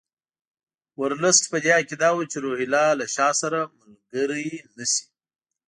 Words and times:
ورلسټ 1.01 1.43
په 1.51 1.57
دې 1.63 1.69
عقیده 1.79 2.09
وو 2.15 2.29
چې 2.31 2.37
روهیله 2.45 2.83
له 2.99 3.05
شاه 3.15 3.33
سره 3.41 3.59
ملګري 3.81 4.47
نه 4.77 4.85
شي. 4.91 5.05